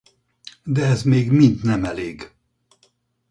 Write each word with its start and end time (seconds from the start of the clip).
De 0.63 0.83
ez 0.85 1.03
még 1.03 1.31
mind 1.31 1.63
nem 1.63 1.85
elég. 1.85 2.33